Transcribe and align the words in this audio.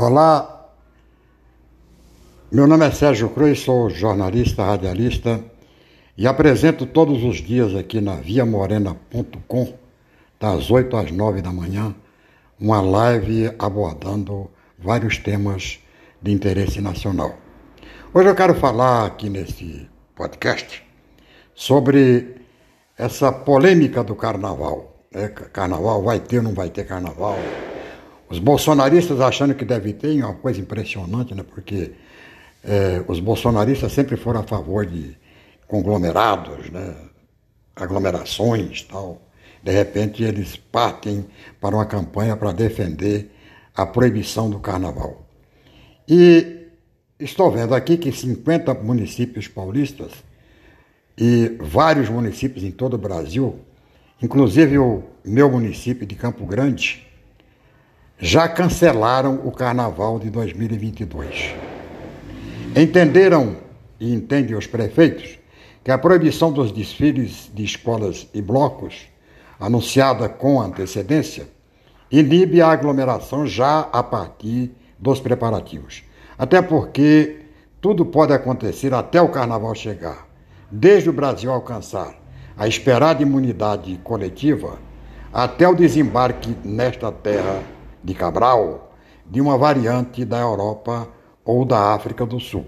Olá, 0.00 0.70
meu 2.52 2.68
nome 2.68 2.86
é 2.86 2.90
Sérgio 2.92 3.30
Cruz, 3.30 3.58
sou 3.58 3.90
jornalista, 3.90 4.64
radialista 4.64 5.42
e 6.16 6.24
apresento 6.24 6.86
todos 6.86 7.24
os 7.24 7.38
dias 7.38 7.74
aqui 7.74 8.00
na 8.00 8.14
viamorena.com, 8.14 9.74
das 10.38 10.70
8 10.70 10.96
às 10.96 11.10
9 11.10 11.42
da 11.42 11.50
manhã, 11.50 11.96
uma 12.60 12.80
live 12.80 13.52
abordando 13.58 14.48
vários 14.78 15.18
temas 15.18 15.80
de 16.22 16.30
interesse 16.30 16.80
nacional. 16.80 17.34
Hoje 18.14 18.28
eu 18.28 18.36
quero 18.36 18.54
falar 18.54 19.04
aqui 19.04 19.28
nesse 19.28 19.90
podcast 20.14 20.80
sobre 21.56 22.36
essa 22.96 23.32
polêmica 23.32 24.04
do 24.04 24.14
carnaval. 24.14 25.08
É, 25.12 25.26
carnaval 25.26 26.04
vai 26.04 26.20
ter 26.20 26.36
ou 26.36 26.44
não 26.44 26.54
vai 26.54 26.70
ter 26.70 26.86
carnaval? 26.86 27.36
Os 28.30 28.38
bolsonaristas 28.38 29.20
achando 29.20 29.54
que 29.54 29.64
deve 29.64 29.92
ter, 29.94 30.18
é 30.18 30.24
uma 30.24 30.34
coisa 30.34 30.60
impressionante, 30.60 31.34
né? 31.34 31.42
Porque 31.42 31.92
é, 32.62 33.02
os 33.08 33.20
bolsonaristas 33.20 33.92
sempre 33.92 34.16
foram 34.16 34.40
a 34.40 34.42
favor 34.42 34.84
de 34.84 35.16
conglomerados, 35.66 36.70
né? 36.70 36.94
aglomerações 37.74 38.82
tal. 38.82 39.22
De 39.62 39.72
repente 39.72 40.22
eles 40.22 40.56
partem 40.56 41.26
para 41.60 41.74
uma 41.74 41.86
campanha 41.86 42.36
para 42.36 42.52
defender 42.52 43.30
a 43.74 43.86
proibição 43.86 44.50
do 44.50 44.58
carnaval. 44.58 45.26
E 46.08 46.66
estou 47.18 47.50
vendo 47.50 47.74
aqui 47.74 47.96
que 47.96 48.12
50 48.12 48.74
municípios 48.74 49.48
paulistas 49.48 50.12
e 51.16 51.56
vários 51.60 52.08
municípios 52.08 52.64
em 52.64 52.70
todo 52.70 52.94
o 52.94 52.98
Brasil, 52.98 53.60
inclusive 54.22 54.78
o 54.78 55.02
meu 55.24 55.50
município 55.50 56.06
de 56.06 56.14
Campo 56.14 56.44
Grande, 56.46 57.07
já 58.20 58.48
cancelaram 58.48 59.40
o 59.44 59.52
carnaval 59.52 60.18
de 60.18 60.28
2022. 60.28 61.54
Entenderam 62.74 63.56
e 64.00 64.12
entendem 64.12 64.56
os 64.56 64.66
prefeitos 64.66 65.38
que 65.84 65.90
a 65.90 65.98
proibição 65.98 66.52
dos 66.52 66.72
desfiles 66.72 67.48
de 67.54 67.64
escolas 67.64 68.28
e 68.34 68.42
blocos, 68.42 69.08
anunciada 69.58 70.28
com 70.28 70.60
antecedência, 70.60 71.48
inibe 72.10 72.60
a 72.60 72.68
aglomeração 72.68 73.46
já 73.46 73.88
a 73.92 74.02
partir 74.02 74.72
dos 74.98 75.20
preparativos. 75.20 76.02
Até 76.36 76.60
porque 76.60 77.42
tudo 77.80 78.04
pode 78.04 78.32
acontecer 78.32 78.92
até 78.92 79.22
o 79.22 79.28
carnaval 79.28 79.74
chegar. 79.74 80.26
Desde 80.70 81.08
o 81.08 81.12
Brasil 81.12 81.52
alcançar 81.52 82.14
a 82.56 82.66
esperada 82.66 83.22
imunidade 83.22 83.98
coletiva, 84.02 84.78
até 85.32 85.68
o 85.68 85.74
desembarque 85.74 86.56
nesta 86.64 87.12
terra 87.12 87.62
de 88.02 88.14
Cabral 88.14 88.92
de 89.26 89.40
uma 89.40 89.58
variante 89.58 90.24
da 90.24 90.38
Europa 90.38 91.08
ou 91.44 91.64
da 91.64 91.94
África 91.94 92.24
do 92.24 92.40
Sul. 92.40 92.66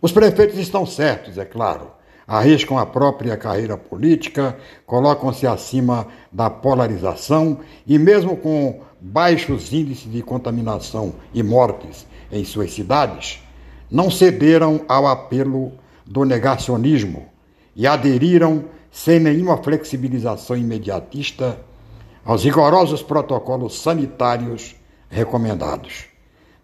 Os 0.00 0.12
prefeitos 0.12 0.58
estão 0.58 0.86
certos, 0.86 1.38
é 1.38 1.44
claro, 1.44 1.90
arriscam 2.26 2.78
a 2.78 2.84
própria 2.84 3.36
carreira 3.36 3.76
política, 3.76 4.56
colocam-se 4.84 5.46
acima 5.46 6.06
da 6.32 6.50
polarização 6.50 7.60
e, 7.86 7.98
mesmo 7.98 8.36
com 8.36 8.80
baixos 9.00 9.72
índices 9.72 10.10
de 10.10 10.22
contaminação 10.22 11.14
e 11.32 11.42
mortes 11.42 12.06
em 12.32 12.44
suas 12.44 12.72
cidades, 12.72 13.42
não 13.90 14.10
cederam 14.10 14.80
ao 14.88 15.06
apelo 15.06 15.72
do 16.04 16.24
negacionismo 16.24 17.26
e 17.74 17.86
aderiram 17.86 18.64
sem 18.90 19.20
nenhuma 19.20 19.58
flexibilização 19.58 20.56
imediatista 20.56 21.58
aos 22.26 22.42
rigorosos 22.42 23.04
protocolos 23.04 23.80
sanitários 23.80 24.74
recomendados. 25.08 26.06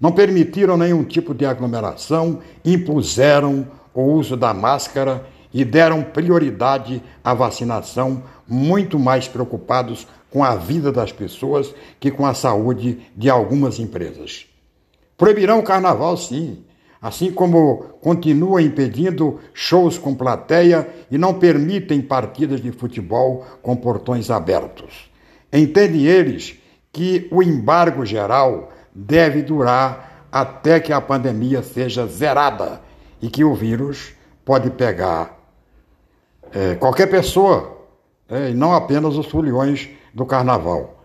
Não 0.00 0.10
permitiram 0.10 0.76
nenhum 0.76 1.04
tipo 1.04 1.32
de 1.32 1.46
aglomeração, 1.46 2.40
impuseram 2.64 3.68
o 3.94 4.02
uso 4.02 4.36
da 4.36 4.52
máscara 4.52 5.24
e 5.54 5.64
deram 5.64 6.02
prioridade 6.02 7.00
à 7.22 7.32
vacinação, 7.32 8.24
muito 8.48 8.98
mais 8.98 9.28
preocupados 9.28 10.08
com 10.32 10.42
a 10.42 10.56
vida 10.56 10.90
das 10.90 11.12
pessoas 11.12 11.72
que 12.00 12.10
com 12.10 12.26
a 12.26 12.34
saúde 12.34 13.00
de 13.16 13.30
algumas 13.30 13.78
empresas. 13.78 14.46
Proibirão 15.16 15.60
o 15.60 15.62
carnaval, 15.62 16.16
sim, 16.16 16.64
assim 17.00 17.30
como 17.30 17.84
continuam 18.00 18.58
impedindo 18.58 19.38
shows 19.54 19.96
com 19.96 20.12
plateia 20.12 20.88
e 21.08 21.16
não 21.16 21.34
permitem 21.34 22.00
partidas 22.00 22.60
de 22.60 22.72
futebol 22.72 23.46
com 23.62 23.76
portões 23.76 24.28
abertos. 24.28 25.11
Entendem 25.52 26.06
eles 26.06 26.56
que 26.92 27.28
o 27.30 27.42
embargo 27.42 28.04
geral 28.06 28.70
deve 28.94 29.42
durar 29.42 30.26
até 30.30 30.80
que 30.80 30.92
a 30.92 31.00
pandemia 31.00 31.62
seja 31.62 32.06
zerada 32.06 32.80
e 33.20 33.28
que 33.28 33.44
o 33.44 33.54
vírus 33.54 34.14
pode 34.44 34.70
pegar 34.70 35.38
é, 36.52 36.74
qualquer 36.74 37.06
pessoa, 37.06 37.78
é, 38.28 38.50
e 38.50 38.54
não 38.54 38.74
apenas 38.74 39.16
os 39.16 39.26
foliões 39.26 39.88
do 40.12 40.26
carnaval. 40.26 41.01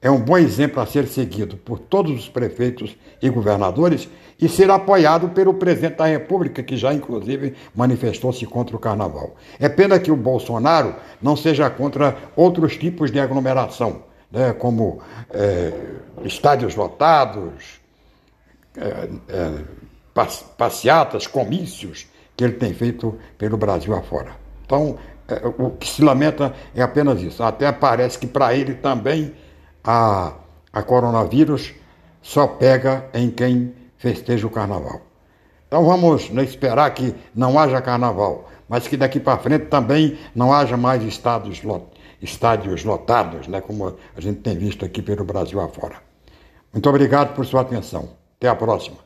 É 0.00 0.10
um 0.10 0.20
bom 0.20 0.36
exemplo 0.36 0.80
a 0.80 0.86
ser 0.86 1.06
seguido 1.06 1.56
por 1.56 1.78
todos 1.78 2.12
os 2.12 2.28
prefeitos 2.28 2.96
e 3.20 3.28
governadores 3.30 4.08
e 4.38 4.48
ser 4.48 4.70
apoiado 4.70 5.30
pelo 5.30 5.54
presidente 5.54 5.96
da 5.96 6.06
República, 6.06 6.62
que 6.62 6.76
já 6.76 6.92
inclusive 6.92 7.54
manifestou-se 7.74 8.44
contra 8.46 8.76
o 8.76 8.78
carnaval. 8.78 9.34
É 9.58 9.68
pena 9.68 9.98
que 9.98 10.12
o 10.12 10.16
Bolsonaro 10.16 10.94
não 11.20 11.34
seja 11.34 11.70
contra 11.70 12.16
outros 12.36 12.76
tipos 12.76 13.10
de 13.10 13.18
aglomeração, 13.18 14.02
né, 14.30 14.52
como 14.52 15.00
é, 15.30 15.72
estádios 16.24 16.76
lotados, 16.76 17.80
é, 18.76 19.08
é, 19.28 19.64
passeatas, 20.56 21.26
comícios 21.26 22.06
que 22.36 22.44
ele 22.44 22.54
tem 22.54 22.74
feito 22.74 23.18
pelo 23.38 23.56
Brasil 23.56 23.94
afora. 23.94 24.32
Então, 24.64 24.98
o 25.58 25.70
que 25.70 25.88
se 25.88 26.02
lamenta 26.02 26.54
é 26.74 26.82
apenas 26.82 27.20
isso. 27.22 27.42
Até 27.42 27.70
parece 27.72 28.18
que 28.18 28.26
para 28.26 28.54
ele 28.54 28.74
também 28.74 29.34
a, 29.86 30.32
a 30.72 30.82
coronavírus 30.82 31.72
só 32.20 32.46
pega 32.46 33.08
em 33.14 33.30
quem 33.30 33.72
festeja 33.96 34.46
o 34.46 34.50
carnaval. 34.50 35.00
Então 35.68 35.84
vamos 35.84 36.30
esperar 36.42 36.90
que 36.92 37.14
não 37.34 37.58
haja 37.58 37.80
carnaval, 37.80 38.50
mas 38.68 38.88
que 38.88 38.96
daqui 38.96 39.20
para 39.20 39.38
frente 39.38 39.66
também 39.66 40.18
não 40.34 40.52
haja 40.52 40.76
mais 40.76 41.02
estádios 41.02 42.84
lotados, 42.84 43.46
né, 43.46 43.60
como 43.60 43.96
a 44.16 44.20
gente 44.20 44.40
tem 44.40 44.56
visto 44.56 44.84
aqui 44.84 45.00
pelo 45.00 45.24
Brasil 45.24 45.60
afora. 45.60 45.96
Muito 46.72 46.88
obrigado 46.88 47.34
por 47.34 47.46
sua 47.46 47.60
atenção. 47.62 48.10
Até 48.36 48.48
a 48.48 48.54
próxima. 48.54 49.05